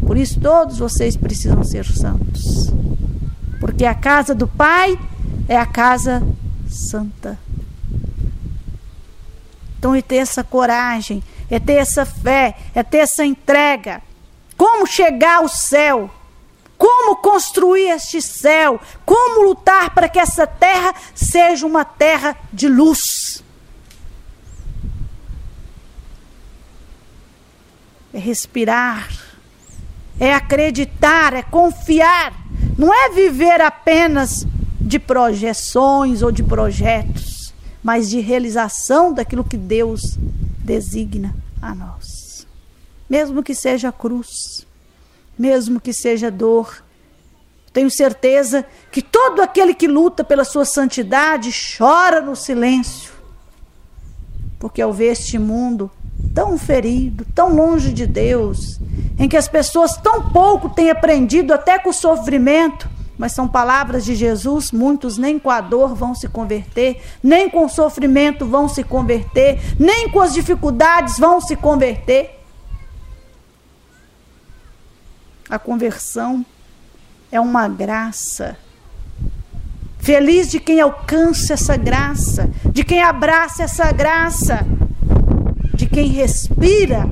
Por 0.06 0.18
isso 0.18 0.40
todos 0.40 0.78
vocês 0.78 1.18
precisam 1.18 1.64
ser 1.64 1.86
santos. 1.86 2.72
Porque 3.60 3.86
a 3.86 3.96
casa 3.96 4.36
do 4.36 4.48
Pai 4.48 5.00
é 5.48 5.58
a 5.58 5.66
casa 5.66 6.22
santa. 6.76 7.40
Então, 9.78 9.96
é 9.96 10.02
ter 10.02 10.18
essa 10.18 10.44
coragem, 10.44 11.24
é 11.50 11.60
ter 11.60 11.74
essa 11.74 12.06
fé, 12.06 12.58
é 12.74 12.84
ter 12.84 13.00
essa 13.00 13.26
entrega. 13.26 14.02
Como 14.58 14.88
chegar 14.88 15.38
ao 15.38 15.48
céu? 15.48 16.10
Como 16.78 17.18
construir 17.18 17.90
este 17.90 18.22
céu? 18.22 18.80
Como 19.06 19.48
lutar 19.48 19.94
para 19.94 20.10
que 20.10 20.20
essa 20.20 20.46
terra 20.46 20.94
seja 21.14 21.66
uma 21.66 21.86
terra 21.86 22.36
de 22.52 22.68
luz? 22.68 23.44
É 28.14 28.18
respirar, 28.18 29.10
é 30.20 30.34
acreditar, 30.34 31.34
é 31.34 31.44
confiar. 31.44 32.34
Não 32.78 32.94
é 32.94 33.10
viver 33.10 33.62
apenas 33.62 34.46
de 34.86 35.00
projeções 35.00 36.22
ou 36.22 36.32
de 36.32 36.44
projetos, 36.44 37.52
mas 37.84 38.08
de 38.08 38.20
realização 38.20 39.12
daquilo 39.12 39.44
que 39.44 39.58
Deus 39.58 40.16
designa 40.64 41.36
a 41.60 41.74
nós. 41.74 42.46
Mesmo 43.10 43.42
que 43.42 43.56
seja 43.56 43.92
cruz, 43.92 44.66
mesmo 45.38 45.82
que 45.82 45.92
seja 45.92 46.30
dor, 46.30 46.84
tenho 47.74 47.90
certeza 47.90 48.64
que 48.92 49.02
todo 49.02 49.42
aquele 49.42 49.74
que 49.74 49.88
luta 49.88 50.24
pela 50.24 50.46
sua 50.46 50.66
santidade 50.66 51.52
chora 51.78 52.22
no 52.22 52.36
silêncio, 52.36 53.12
porque 54.60 54.84
ao 54.84 54.94
ver 54.94 55.14
este 55.14 55.40
mundo 55.40 55.90
tão 56.34 56.60
ferido, 56.60 57.26
tão 57.34 57.56
longe 57.56 57.92
de 57.92 58.06
Deus, 58.06 58.80
em 59.18 59.28
que 59.28 59.36
as 59.36 59.48
pessoas 59.48 59.98
tão 59.98 60.30
pouco 60.30 60.70
têm 60.70 60.92
aprendido 60.92 61.54
até 61.54 61.80
com 61.80 61.90
o 61.90 61.94
sofrimento, 61.94 62.88
mas 63.18 63.32
são 63.32 63.48
palavras 63.48 64.06
de 64.06 64.16
Jesus. 64.16 64.72
Muitos 64.72 65.18
nem 65.18 65.40
com 65.40 65.50
a 65.50 65.62
dor 65.62 65.96
vão 65.96 66.14
se 66.14 66.28
converter, 66.28 67.02
nem 67.24 67.50
com 67.50 67.66
o 67.66 67.70
sofrimento 67.70 68.46
vão 68.46 68.68
se 68.68 68.84
converter, 68.84 69.60
nem 69.80 70.10
com 70.10 70.22
as 70.22 70.34
dificuldades 70.34 71.18
vão 71.18 71.40
se 71.40 71.56
converter. 71.56 72.40
A 75.50 75.60
conversão 75.60 76.46
é 77.32 77.40
uma 77.40 77.68
graça. 77.68 78.58
Feliz 80.00 80.50
de 80.50 80.60
quem 80.60 80.82
alcança 80.82 81.54
essa 81.54 81.76
graça, 81.76 82.50
de 82.72 82.84
quem 82.84 83.02
abraça 83.02 83.64
essa 83.64 83.92
graça, 83.92 84.66
de 85.74 85.88
quem 85.88 86.08
respira 86.10 87.08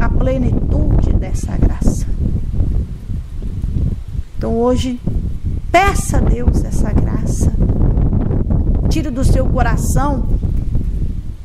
a 0.00 0.08
plenitude 0.08 1.12
dessa 1.14 1.56
graça. 1.56 2.06
Então 4.36 4.54
hoje 4.54 5.00
Peça 5.70 6.18
a 6.18 6.20
Deus 6.20 6.64
essa 6.64 6.92
graça. 6.92 7.52
Tire 8.88 9.10
do 9.10 9.24
seu 9.24 9.46
coração 9.46 10.26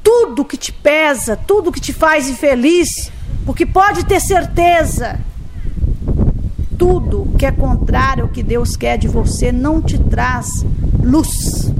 tudo 0.03 0.45
que 0.45 0.57
te 0.57 0.71
pesa, 0.71 1.35
tudo 1.35 1.71
que 1.71 1.79
te 1.79 1.93
faz 1.93 2.29
infeliz, 2.29 3.11
porque 3.45 3.65
pode 3.65 4.05
ter 4.05 4.19
certeza, 4.19 5.19
tudo 6.77 7.27
que 7.37 7.45
é 7.45 7.51
contrário 7.51 8.23
ao 8.23 8.29
que 8.29 8.41
Deus 8.41 8.75
quer 8.75 8.97
de 8.97 9.07
você 9.07 9.51
não 9.51 9.81
te 9.81 9.97
traz 9.97 10.65
luz. 11.03 11.71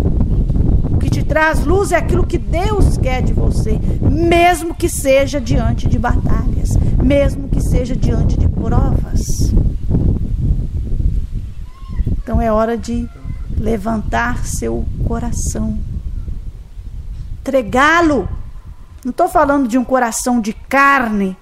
O 0.92 0.98
que 0.98 1.10
te 1.10 1.24
traz 1.24 1.66
luz 1.66 1.92
é 1.92 1.98
aquilo 1.98 2.26
que 2.26 2.38
Deus 2.38 2.98
quer 2.98 3.22
de 3.22 3.34
você, 3.34 3.80
mesmo 4.02 4.76
que 4.76 4.90
seja 4.90 5.40
diante 5.40 5.88
de 5.88 5.98
batalhas, 5.98 6.78
mesmo 7.04 7.48
que 7.48 7.62
seja 7.62 7.96
diante 7.96 8.38
de 8.38 8.48
provas. 8.48 9.54
Então 12.32 12.42
é 12.42 12.50
hora 12.50 12.78
de 12.78 13.10
levantar 13.58 14.46
seu 14.46 14.86
coração, 15.06 15.78
entregá-lo. 17.42 18.30
Não 19.04 19.12
estou 19.12 19.28
falando 19.28 19.68
de 19.68 19.78
um 19.78 19.84
coração 19.84 20.40
de 20.40 20.54
carne, 20.54 21.36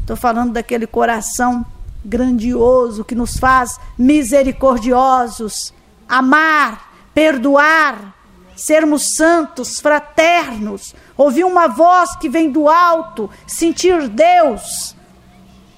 estou 0.00 0.14
falando 0.16 0.52
daquele 0.52 0.86
coração 0.86 1.66
grandioso 2.04 3.04
que 3.04 3.16
nos 3.16 3.38
faz 3.38 3.76
misericordiosos, 3.98 5.74
amar, 6.08 6.92
perdoar, 7.12 8.14
sermos 8.54 9.16
santos, 9.16 9.80
fraternos, 9.80 10.94
ouvir 11.16 11.42
uma 11.42 11.66
voz 11.66 12.14
que 12.14 12.28
vem 12.28 12.52
do 12.52 12.68
alto, 12.68 13.28
sentir 13.48 14.08
Deus, 14.08 14.94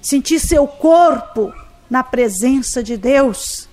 sentir 0.03 0.39
seu 0.41 0.69
corpo 0.69 1.51
na 1.89 2.05
presença 2.05 2.83
de 2.83 2.95
Deus. 2.95 3.67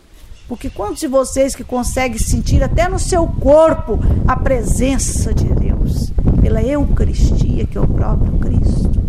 Porque 0.47 0.69
quantos 0.69 0.99
de 0.99 1.07
vocês 1.07 1.55
que 1.55 1.63
conseguem 1.63 2.19
sentir 2.19 2.63
até 2.63 2.87
no 2.87 2.99
seu 2.99 3.27
corpo 3.27 3.99
a 4.27 4.35
presença 4.35 5.33
de 5.33 5.45
Deus 5.45 6.11
pela 6.41 6.61
Eucaristia, 6.61 7.65
que 7.65 7.77
é 7.77 7.81
o 7.81 7.87
próprio 7.87 8.37
Cristo? 8.37 9.03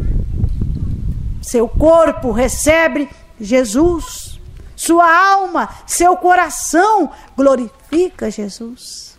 Seu 1.43 1.69
corpo 1.69 2.33
recebe 2.33 3.09
Jesus. 3.40 4.40
Sua 4.75 5.07
alma, 5.33 5.69
seu 5.87 6.16
coração 6.16 7.11
glorifica 7.37 8.31
Jesus. 8.31 9.16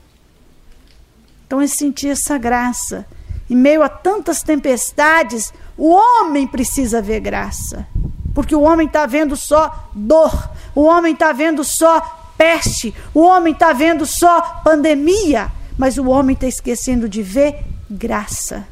Então 1.45 1.61
é 1.61 1.67
sentir 1.67 2.09
essa 2.09 2.37
graça. 2.37 3.05
Em 3.49 3.55
meio 3.55 3.81
a 3.81 3.89
tantas 3.89 4.43
tempestades, 4.43 5.53
o 5.77 5.89
homem 5.89 6.45
precisa 6.45 7.01
ver 7.01 7.21
graça. 7.21 7.87
Porque 8.37 8.55
o 8.55 8.61
homem 8.61 8.85
está 8.85 9.07
vendo 9.07 9.35
só 9.35 9.89
dor, 9.95 10.51
o 10.75 10.83
homem 10.83 11.13
está 11.13 11.31
vendo 11.31 11.63
só 11.63 11.99
peste, 12.37 12.93
o 13.11 13.21
homem 13.21 13.51
está 13.51 13.73
vendo 13.73 14.05
só 14.05 14.61
pandemia, 14.63 15.51
mas 15.75 15.97
o 15.97 16.07
homem 16.07 16.35
está 16.35 16.45
esquecendo 16.45 17.09
de 17.09 17.23
ver 17.23 17.65
graça. 17.89 18.67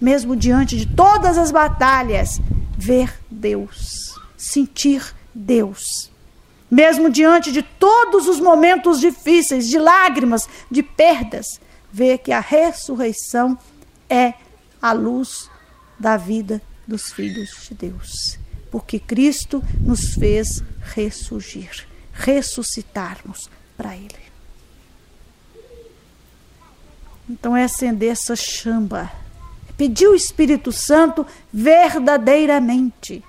Mesmo 0.00 0.36
diante 0.36 0.76
de 0.76 0.86
todas 0.86 1.38
as 1.38 1.50
batalhas, 1.50 2.40
ver 2.78 3.12
Deus, 3.28 4.14
sentir 4.36 5.12
Deus. 5.34 6.08
Mesmo 6.70 7.10
diante 7.10 7.50
de 7.50 7.62
todos 7.64 8.28
os 8.28 8.38
momentos 8.38 9.00
difíceis, 9.00 9.68
de 9.68 9.76
lágrimas, 9.80 10.48
de 10.70 10.84
perdas, 10.84 11.60
ver 11.92 12.18
que 12.18 12.30
a 12.30 12.38
ressurreição 12.38 13.58
é 14.08 14.34
a 14.80 14.92
luz 14.92 15.50
da 15.98 16.16
vida 16.16 16.62
dos 16.86 17.12
filhos 17.12 17.66
de 17.68 17.74
Deus 17.74 18.40
porque 18.72 18.98
Cristo 18.98 19.62
nos 19.82 20.14
fez 20.14 20.64
ressurgir, 20.94 21.86
ressuscitarmos 22.10 23.50
para 23.76 23.94
Ele. 23.94 24.32
Então 27.28 27.54
é 27.54 27.64
acender 27.64 28.10
essa 28.10 28.34
chama, 28.34 29.12
é 29.68 29.72
pedir 29.76 30.08
o 30.08 30.14
Espírito 30.14 30.72
Santo 30.72 31.26
verdadeiramente, 31.52 33.22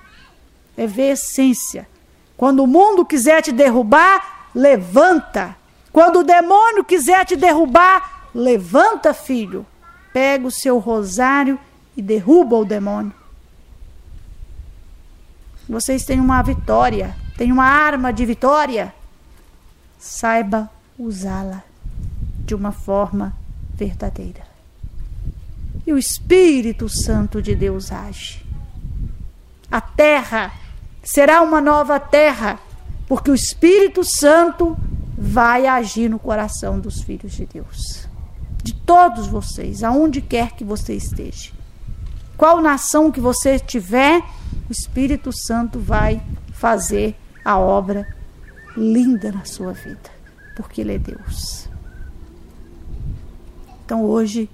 é 0.78 0.88
ver 0.88 1.10
a 1.10 1.14
essência. 1.14 1.90
Quando 2.38 2.64
o 2.64 2.68
mundo 2.68 3.06
quiser 3.06 3.42
te 3.42 3.52
derrubar, 3.52 4.50
levanta. 4.56 5.58
Quando 5.92 6.20
o 6.20 6.24
demônio 6.24 6.86
quiser 6.86 7.26
te 7.26 7.36
derrubar, 7.36 8.30
levanta, 8.34 9.14
filho. 9.14 9.66
Pega 10.14 10.48
o 10.48 10.52
seu 10.52 10.80
rosário 10.80 11.60
e 11.98 12.02
derruba 12.02 12.56
o 12.56 12.66
demônio. 12.66 13.14
Vocês 15.68 16.04
têm 16.04 16.20
uma 16.20 16.42
vitória, 16.42 17.16
têm 17.38 17.52
uma 17.52 17.66
arma 17.66 18.12
de 18.12 18.26
vitória. 18.26 18.94
Saiba 19.98 20.70
usá-la 20.98 21.64
de 22.46 22.54
uma 22.54 22.72
forma 22.72 23.34
verdadeira. 23.74 24.44
E 25.86 25.94
o 25.94 25.98
Espírito 25.98 26.88
Santo 26.90 27.42
de 27.42 27.56
Deus 27.56 27.92
age. 27.92 28.46
A 29.72 29.82
terra 29.82 30.52
será 31.04 31.42
uma 31.42 31.60
nova 31.60 32.00
terra, 32.00 32.60
porque 33.08 33.32
o 33.32 33.36
Espírito 33.36 34.04
Santo 34.04 34.78
vai 35.18 35.66
agir 35.66 36.10
no 36.10 36.20
coração 36.20 36.80
dos 36.80 37.02
filhos 37.02 37.34
de 37.34 37.46
Deus. 37.46 38.08
De 38.62 38.74
todos 38.74 39.28
vocês, 39.28 39.84
aonde 39.84 40.22
quer 40.22 40.52
que 40.52 40.64
você 40.64 40.94
esteja. 40.94 41.52
Qual 42.38 42.62
nação 42.62 43.12
que 43.12 43.20
você 43.20 43.56
estiver, 43.56 44.22
o 44.70 44.72
Espírito 44.72 45.32
Santo 45.32 45.80
vai 45.80 46.22
fazer 46.54 47.16
a 47.44 47.58
obra 47.58 48.08
linda 48.76 49.32
na 49.32 49.46
sua 49.46 49.74
vida, 49.74 50.10
porque 50.56 50.82
Ele 50.82 50.96
é 50.96 51.00
Deus. 51.00 51.68
Então 53.86 54.04
hoje, 54.04 54.50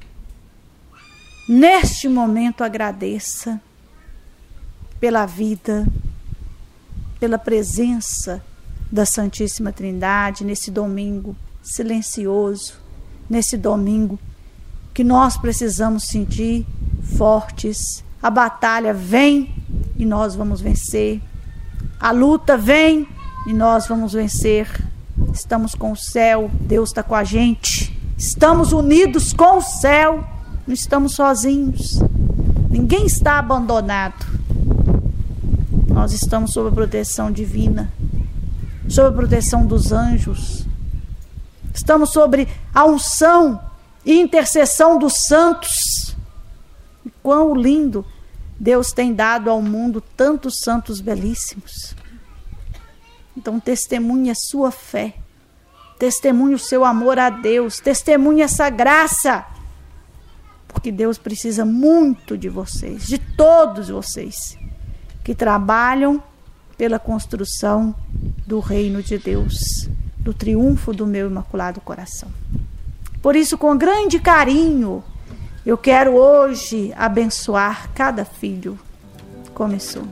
neste 1.48 2.08
momento, 2.08 2.64
agradeça 2.64 3.62
pela 5.00 5.26
vida, 5.26 5.88
pela 7.20 7.38
presença 7.38 8.44
da 8.92 9.06
Santíssima 9.06 9.72
Trindade 9.72 10.44
nesse 10.44 10.72
domingo 10.72 11.36
silencioso, 11.62 12.74
nesse 13.30 13.56
domingo 13.56 14.20
que 14.94 15.04
nós 15.04 15.38
precisamos 15.38 16.04
sentir 16.08 16.66
fortes. 17.18 18.04
A 18.22 18.30
batalha 18.30 18.94
vem 18.94 19.54
e 19.96 20.06
nós 20.06 20.36
vamos 20.36 20.60
vencer. 20.62 21.22
A 22.00 22.12
luta 22.12 22.58
vem 22.58 23.08
e 23.48 23.54
nós 23.54 23.88
vamos 23.88 24.14
vencer. 24.14 24.68
Estamos 25.34 25.76
com 25.76 25.92
o 25.92 25.96
céu, 25.96 26.50
Deus 26.62 26.90
está 26.90 27.04
com 27.04 27.16
a 27.16 27.24
gente. 27.24 27.98
Estamos 28.18 28.74
unidos 28.74 29.32
com 29.32 29.58
o 29.58 29.62
céu, 29.62 30.24
não 30.68 30.74
estamos 30.74 31.14
sozinhos. 31.16 32.00
Ninguém 32.70 33.06
está 33.06 33.40
abandonado. 33.40 34.26
Nós 35.88 36.14
estamos 36.14 36.52
sob 36.52 36.70
a 36.70 36.72
proteção 36.72 37.32
divina, 37.32 37.92
sob 38.88 39.10
a 39.10 39.12
proteção 39.12 39.66
dos 39.66 39.92
anjos. 39.92 40.66
Estamos 41.74 42.12
sobre 42.12 42.48
a 42.74 42.86
unção 42.86 43.60
e 44.06 44.20
intercessão 44.20 45.00
dos 45.00 45.14
santos. 45.28 46.09
Quão 47.22 47.56
lindo 47.56 48.06
Deus 48.60 48.92
tem 48.92 49.14
dado 49.14 49.50
ao 49.50 49.62
mundo 49.62 50.02
tantos 50.02 50.56
santos 50.64 51.00
belíssimos. 51.00 51.96
Então, 53.38 53.58
testemunhe 53.58 54.30
a 54.30 54.36
sua 54.36 54.70
fé, 54.70 55.16
testemunhe 55.98 56.56
o 56.56 56.60
seu 56.60 56.84
amor 56.84 57.18
a 57.18 57.30
Deus, 57.30 57.80
testemunhe 57.80 58.42
essa 58.42 58.70
graça, 58.70 59.46
porque 60.68 60.92
Deus 60.92 61.18
precisa 61.18 61.64
muito 61.64 62.38
de 62.38 62.50
vocês, 62.50 63.08
de 63.08 63.18
todos 63.18 63.88
vocês 63.88 64.58
que 65.24 65.34
trabalham 65.34 66.22
pela 66.78 67.00
construção 67.00 67.96
do 68.46 68.60
reino 68.60 69.02
de 69.02 69.18
Deus, 69.18 69.90
do 70.18 70.34
triunfo 70.34 70.94
do 70.94 71.08
meu 71.08 71.28
imaculado 71.28 71.80
coração. 71.80 72.30
Por 73.22 73.36
isso, 73.36 73.58
com 73.58 73.78
grande 73.78 74.20
carinho, 74.20 75.04
eu 75.70 75.78
quero 75.78 76.16
hoje 76.16 76.92
abençoar 76.98 77.92
cada 77.94 78.26
filho. 78.26 78.80
Começou. 79.54 80.04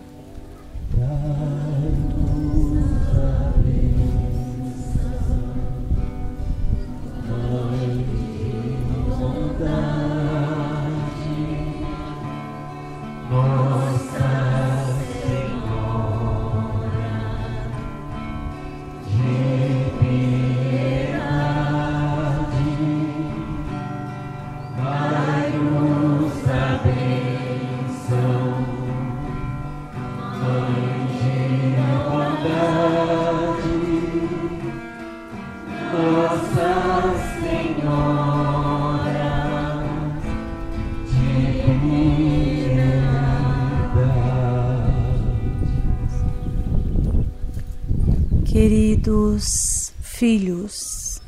Queridos 49.38 49.94
filhos, 50.02 51.22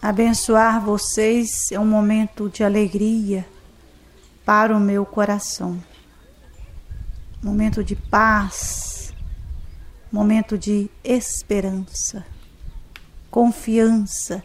abençoar 0.00 0.80
vocês 0.80 1.70
é 1.70 1.78
um 1.78 1.84
momento 1.84 2.48
de 2.48 2.64
alegria 2.64 3.46
para 4.42 4.74
o 4.74 4.80
meu 4.80 5.04
coração. 5.04 5.78
Momento 7.42 7.84
de 7.84 7.94
paz, 7.94 9.12
momento 10.10 10.56
de 10.56 10.90
esperança, 11.04 12.24
confiança, 13.30 14.42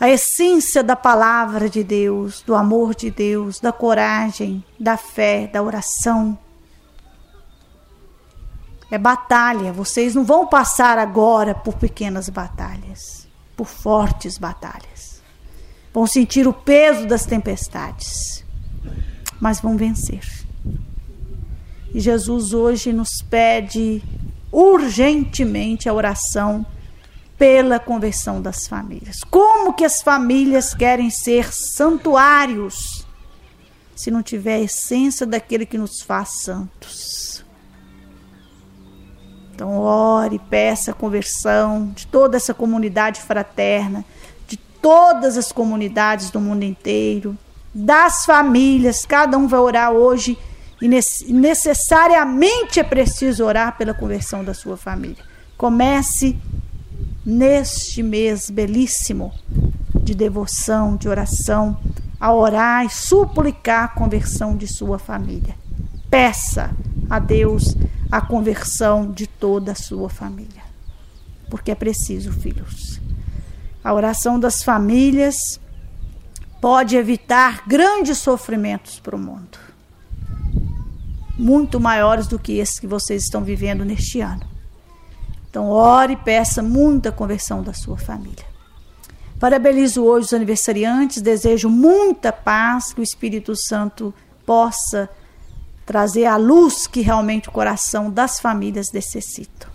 a 0.00 0.10
essência 0.10 0.82
da 0.82 0.96
palavra 0.96 1.70
de 1.70 1.84
Deus, 1.84 2.42
do 2.42 2.56
amor 2.56 2.96
de 2.96 3.12
Deus, 3.12 3.60
da 3.60 3.70
coragem, 3.70 4.64
da 4.80 4.96
fé, 4.96 5.46
da 5.46 5.62
oração 5.62 6.36
é 8.90 8.98
batalha. 8.98 9.72
Vocês 9.72 10.14
não 10.14 10.24
vão 10.24 10.46
passar 10.46 10.98
agora 10.98 11.54
por 11.54 11.74
pequenas 11.74 12.28
batalhas, 12.28 13.28
por 13.56 13.66
fortes 13.66 14.38
batalhas. 14.38 15.22
Vão 15.92 16.06
sentir 16.06 16.46
o 16.46 16.52
peso 16.52 17.06
das 17.06 17.24
tempestades, 17.24 18.44
mas 19.40 19.60
vão 19.60 19.76
vencer. 19.76 20.22
E 21.92 22.00
Jesus 22.00 22.52
hoje 22.52 22.92
nos 22.92 23.22
pede 23.22 24.02
urgentemente 24.52 25.88
a 25.88 25.94
oração 25.94 26.64
pela 27.38 27.78
conversão 27.78 28.42
das 28.42 28.66
famílias. 28.66 29.18
Como 29.30 29.72
que 29.72 29.84
as 29.84 30.02
famílias 30.02 30.74
querem 30.74 31.08
ser 31.08 31.52
santuários 31.52 33.06
se 33.94 34.10
não 34.10 34.22
tiver 34.22 34.56
a 34.56 34.60
essência 34.60 35.26
daquele 35.26 35.64
que 35.64 35.78
nos 35.78 36.02
faz 36.02 36.42
santos? 36.42 37.27
Então, 39.58 39.76
ore, 39.76 40.38
peça 40.38 40.92
a 40.92 40.94
conversão 40.94 41.90
de 41.92 42.06
toda 42.06 42.36
essa 42.36 42.54
comunidade 42.54 43.20
fraterna, 43.20 44.04
de 44.46 44.56
todas 44.56 45.36
as 45.36 45.50
comunidades 45.50 46.30
do 46.30 46.38
mundo 46.38 46.62
inteiro, 46.62 47.36
das 47.74 48.24
famílias. 48.24 49.04
Cada 49.04 49.36
um 49.36 49.48
vai 49.48 49.58
orar 49.58 49.90
hoje 49.90 50.38
e 50.80 50.86
necessariamente 50.86 52.78
é 52.78 52.84
preciso 52.84 53.44
orar 53.44 53.76
pela 53.76 53.92
conversão 53.92 54.44
da 54.44 54.54
sua 54.54 54.76
família. 54.76 55.24
Comece 55.56 56.38
neste 57.26 58.00
mês 58.00 58.50
belíssimo 58.50 59.32
de 59.92 60.14
devoção, 60.14 60.94
de 60.94 61.08
oração, 61.08 61.76
a 62.20 62.32
orar 62.32 62.86
e 62.86 62.90
suplicar 62.90 63.86
a 63.86 63.88
conversão 63.88 64.56
de 64.56 64.68
sua 64.68 65.00
família. 65.00 65.56
Peça 66.08 66.70
a 67.10 67.18
Deus 67.18 67.74
a 68.10 68.20
conversão 68.20 69.10
de 69.10 69.26
toda 69.26 69.72
a 69.72 69.74
sua 69.74 70.08
família. 70.08 70.62
Porque 71.50 71.70
é 71.70 71.74
preciso, 71.74 72.32
filhos. 72.32 73.00
A 73.82 73.92
oração 73.92 74.38
das 74.38 74.62
famílias 74.62 75.36
pode 76.60 76.96
evitar 76.96 77.66
grandes 77.66 78.18
sofrimentos 78.18 78.98
para 78.98 79.16
o 79.16 79.18
mundo. 79.18 79.58
Muito 81.38 81.78
maiores 81.78 82.26
do 82.26 82.38
que 82.38 82.58
esses 82.58 82.80
que 82.80 82.86
vocês 82.86 83.22
estão 83.22 83.44
vivendo 83.44 83.84
neste 83.84 84.20
ano. 84.20 84.46
Então, 85.48 85.68
ore 85.68 86.14
e 86.14 86.16
peça 86.16 86.62
muita 86.62 87.12
conversão 87.12 87.62
da 87.62 87.72
sua 87.72 87.96
família. 87.96 88.44
Parabenizo 89.38 90.02
hoje 90.02 90.26
os 90.26 90.32
aniversariantes, 90.32 91.22
desejo 91.22 91.70
muita 91.70 92.32
paz, 92.32 92.92
que 92.92 93.00
o 93.00 93.04
Espírito 93.04 93.54
Santo 93.54 94.12
possa 94.44 95.08
trazer 95.88 96.26
a 96.26 96.36
luz 96.36 96.86
que 96.86 97.00
realmente 97.00 97.48
o 97.48 97.52
coração 97.52 98.10
das 98.10 98.38
famílias 98.38 98.92
necessita. 98.92 99.66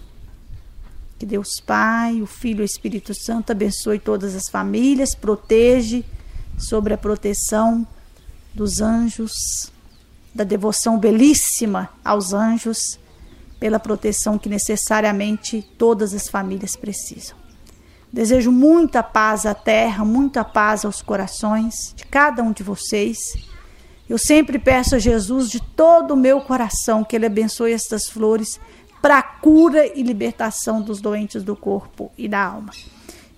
Que 1.18 1.26
Deus 1.26 1.60
Pai, 1.60 2.22
o 2.22 2.28
Filho 2.28 2.60
e 2.60 2.62
o 2.62 2.66
Espírito 2.66 3.16
Santo 3.16 3.52
abençoe 3.52 3.98
todas 3.98 4.36
as 4.36 4.48
famílias, 4.48 5.16
protege 5.16 6.06
sobre 6.56 6.94
a 6.94 7.00
proteção 7.00 7.88
dos 8.54 8.80
anjos, 8.80 9.32
da 10.36 10.44
devoção 10.44 11.00
belíssima 11.00 11.90
aos 12.06 12.32
anjos, 12.32 13.00
pela 13.60 13.80
proteção 13.80 14.38
que 14.38 14.48
necessariamente 14.48 15.68
todas 15.80 16.14
as 16.14 16.30
famílias 16.30 16.76
precisam. 16.76 17.36
Desejo 18.12 18.52
muita 18.52 19.02
paz 19.02 19.48
à 19.48 19.56
terra, 19.56 20.06
muita 20.06 20.44
paz 20.44 20.86
aos 20.86 21.02
corações 21.02 21.92
de 21.96 22.06
cada 22.06 22.44
um 22.44 22.52
de 22.52 22.62
vocês 22.62 23.18
eu 24.14 24.18
sempre 24.20 24.60
peço 24.60 24.94
a 24.94 25.00
Jesus 25.00 25.50
de 25.50 25.60
todo 25.60 26.12
o 26.12 26.16
meu 26.16 26.40
coração 26.40 27.04
que 27.04 27.16
Ele 27.16 27.26
abençoe 27.26 27.74
estas 27.74 28.08
flores 28.08 28.60
para 29.02 29.24
cura 29.24 29.88
e 29.88 30.04
libertação 30.04 30.84
dos 30.84 31.02
doentes 31.02 31.42
do 31.42 31.56
corpo 31.56 32.12
e 32.16 32.28
da 32.28 32.40
alma. 32.40 32.72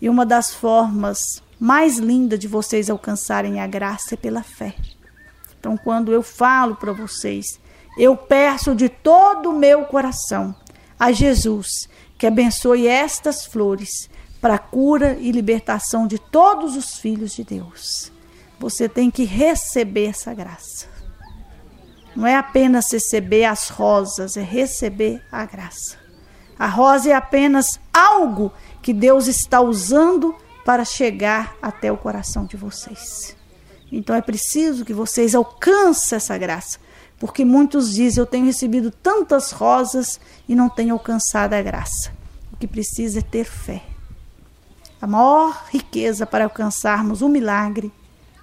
E 0.01 0.09
uma 0.09 0.25
das 0.25 0.53
formas 0.53 1.41
mais 1.57 1.97
lindas 1.97 2.39
de 2.39 2.49
vocês 2.49 2.89
alcançarem 2.89 3.61
a 3.61 3.67
graça 3.67 4.15
é 4.15 4.17
pela 4.17 4.43
fé. 4.43 4.75
Então, 5.57 5.77
quando 5.77 6.11
eu 6.11 6.21
falo 6.21 6.75
para 6.75 6.91
vocês, 6.91 7.57
eu 7.97 8.17
peço 8.17 8.75
de 8.75 8.89
todo 8.89 9.51
o 9.51 9.57
meu 9.57 9.85
coração 9.85 10.53
a 10.99 11.13
Jesus 11.13 11.87
que 12.17 12.27
abençoe 12.27 12.85
estas 12.85 13.45
flores 13.45 14.09
para 14.41 14.57
cura 14.57 15.17
e 15.21 15.31
libertação 15.31 16.05
de 16.05 16.19
todos 16.19 16.75
os 16.75 16.97
filhos 16.97 17.33
de 17.33 17.45
Deus. 17.45 18.13
Você 18.65 18.89
tem 18.89 19.11
que 19.11 19.25
receber 19.25 20.07
essa 20.07 20.33
graça. 20.33 20.87
Não 22.15 22.25
é 22.25 22.35
apenas 22.35 22.91
receber 22.91 23.45
as 23.45 23.69
rosas, 23.69 24.37
é 24.37 24.41
receber 24.41 25.23
a 25.31 25.45
graça. 25.45 25.97
A 26.57 26.65
rosa 26.65 27.11
é 27.11 27.13
apenas 27.13 27.79
algo 27.93 28.51
que 28.81 28.91
Deus 28.91 29.27
está 29.27 29.61
usando 29.61 30.33
para 30.65 30.83
chegar 30.83 31.55
até 31.61 31.91
o 31.91 31.97
coração 31.97 32.43
de 32.43 32.57
vocês. 32.57 33.37
Então 33.91 34.15
é 34.15 34.21
preciso 34.21 34.83
que 34.83 34.95
vocês 34.95 35.35
alcancem 35.35 36.15
essa 36.15 36.35
graça, 36.35 36.79
porque 37.19 37.45
muitos 37.45 37.93
dizem: 37.93 38.19
Eu 38.19 38.25
tenho 38.25 38.47
recebido 38.47 38.89
tantas 38.89 39.51
rosas 39.51 40.19
e 40.49 40.55
não 40.55 40.69
tenho 40.69 40.93
alcançado 40.93 41.53
a 41.53 41.61
graça. 41.61 42.11
O 42.51 42.57
que 42.57 42.65
precisa 42.65 43.19
é 43.19 43.21
ter 43.21 43.45
fé. 43.45 43.83
A 44.99 45.05
maior 45.05 45.65
riqueza 45.69 46.25
para 46.25 46.45
alcançarmos 46.45 47.21
o 47.21 47.29
milagre 47.29 47.93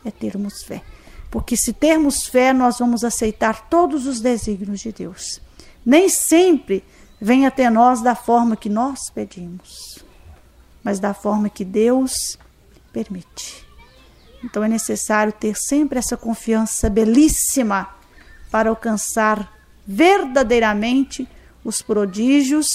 é 0.04 0.10
termos 0.10 0.62
fé. 0.62 0.82
Porque 1.30 1.56
se 1.56 1.72
termos 1.72 2.26
fé, 2.26 2.52
nós 2.52 2.78
vamos 2.78 3.04
aceitar 3.04 3.68
todos 3.68 4.06
os 4.06 4.20
desígnios 4.20 4.80
de 4.80 4.92
Deus. 4.92 5.40
Nem 5.84 6.08
sempre 6.08 6.84
vem 7.20 7.46
até 7.46 7.70
nós 7.70 8.02
da 8.02 8.14
forma 8.14 8.56
que 8.56 8.68
nós 8.68 9.08
pedimos, 9.08 10.04
mas 10.84 11.00
da 11.00 11.14
forma 11.14 11.48
que 11.48 11.64
Deus 11.64 12.36
permite. 12.92 13.66
Então 14.44 14.62
é 14.62 14.68
necessário 14.68 15.32
ter 15.32 15.56
sempre 15.56 15.98
essa 15.98 16.16
confiança 16.16 16.90
belíssima 16.90 17.88
para 18.50 18.68
alcançar 18.68 19.56
verdadeiramente 19.86 21.26
os 21.64 21.80
prodígios 21.80 22.66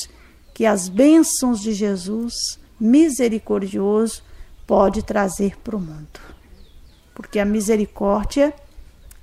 que 0.54 0.66
as 0.66 0.90
bênçãos 0.90 1.62
de 1.62 1.74
Jesus 1.74 2.60
misericordioso 2.80 4.24
pode 4.66 5.04
trazer 5.04 5.58
para 5.58 5.76
o 5.76 5.80
mundo 5.80 6.37
porque 7.18 7.40
a 7.40 7.46
misericórdia 7.46 8.54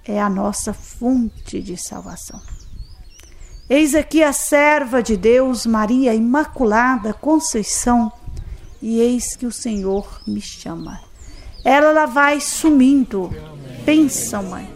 é 0.04 0.20
a 0.20 0.28
nossa 0.28 0.74
fonte 0.74 1.62
de 1.62 1.76
salvação. 1.76 2.42
Eis 3.70 3.94
aqui 3.94 4.20
a 4.20 4.32
serva 4.32 5.00
de 5.00 5.16
Deus, 5.16 5.64
Maria 5.64 6.12
Imaculada 6.12 7.14
Conceição, 7.14 8.12
e 8.82 8.98
eis 8.98 9.36
que 9.36 9.46
o 9.46 9.52
Senhor 9.52 10.20
me 10.26 10.40
chama. 10.40 11.00
Ela, 11.64 11.90
ela 11.90 12.06
vai 12.06 12.40
sumindo. 12.40 13.30
Pensa, 13.86 14.42
mãe. 14.42 14.68